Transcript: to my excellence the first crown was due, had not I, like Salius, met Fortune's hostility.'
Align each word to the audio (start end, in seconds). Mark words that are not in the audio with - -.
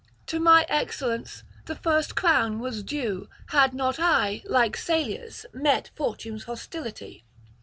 to 0.25 0.39
my 0.39 0.65
excellence 0.67 1.43
the 1.65 1.75
first 1.75 2.15
crown 2.15 2.57
was 2.57 2.81
due, 2.81 3.29
had 3.49 3.71
not 3.71 3.99
I, 3.99 4.41
like 4.45 4.75
Salius, 4.75 5.45
met 5.53 5.91
Fortune's 5.93 6.45
hostility.' 6.45 7.23